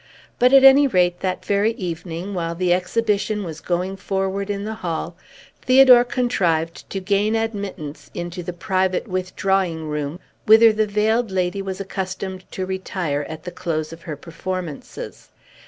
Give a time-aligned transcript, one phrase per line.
[0.39, 4.73] But, at any rate, that very evening, while the exhibition was going forward in the
[4.81, 5.15] hall,
[5.61, 11.79] Theodore contrived to gain admittance into the private withdrawing room whither the Veiled Lady was
[11.79, 15.29] accustomed to retire at the close of her performances.